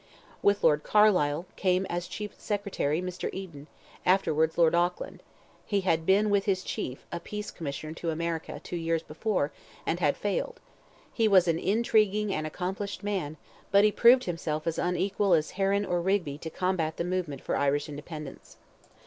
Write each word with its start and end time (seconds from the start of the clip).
With 0.41 0.63
Lord 0.63 0.81
Carlisle, 0.81 1.45
came, 1.55 1.85
as 1.85 2.07
Chief 2.07 2.31
Secretary, 2.35 3.03
Mr. 3.03 3.31
Eden, 3.31 3.67
afterwards 4.03 4.57
Lord 4.57 4.73
Auckland; 4.73 5.21
he 5.63 5.81
had 5.81 6.07
been, 6.07 6.31
with 6.31 6.45
his 6.45 6.63
chief, 6.63 7.05
a 7.11 7.19
peace 7.19 7.51
commissioner 7.51 7.93
to 7.93 8.09
America, 8.09 8.59
two 8.63 8.77
years 8.77 9.03
before, 9.03 9.51
and 9.85 9.99
had 9.99 10.17
failed; 10.17 10.59
he 11.13 11.27
was 11.27 11.47
an 11.47 11.59
intriguing 11.59 12.33
and 12.33 12.47
accomplished 12.47 13.03
man, 13.03 13.37
but 13.69 13.83
he 13.83 13.91
proved 13.91 14.23
himself 14.23 14.65
as 14.65 14.79
unequal 14.79 15.35
as 15.35 15.51
Heron 15.51 15.85
or 15.85 16.01
Rigby 16.01 16.39
to 16.39 16.49
combat 16.49 16.97
the 16.97 17.03
movement 17.03 17.43
for 17.43 17.55
Irish 17.55 17.87
independence. 17.87 18.57